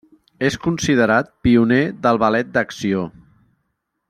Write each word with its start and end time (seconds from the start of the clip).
És 0.47 0.55
considerat 0.63 1.29
pioner 1.49 1.81
del 2.07 2.21
ballet 2.27 2.53
d'acció. 2.57 3.05